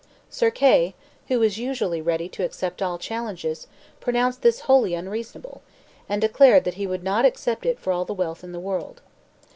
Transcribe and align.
Sir 0.31 0.49
Kay, 0.49 0.95
who 1.27 1.37
was 1.39 1.59
usually 1.59 2.01
ready 2.01 2.27
to 2.29 2.43
accept 2.43 2.81
all 2.81 2.97
challenges, 2.97 3.67
pronounced 3.99 4.41
this 4.41 4.61
wholly 4.61 4.95
unreasonable, 4.95 5.61
and 6.09 6.19
declared 6.19 6.63
that 6.63 6.73
he 6.73 6.87
would 6.87 7.03
not 7.03 7.23
accept 7.23 7.67
it 7.67 7.77
for 7.79 7.93
all 7.93 8.03
the 8.03 8.15
wealth 8.15 8.43
in 8.43 8.51
the 8.51 8.59
world. 8.59 9.01